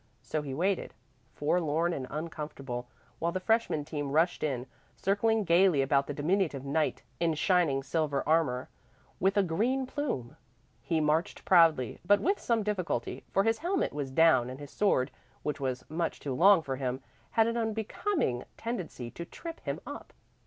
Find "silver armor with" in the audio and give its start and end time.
7.83-9.37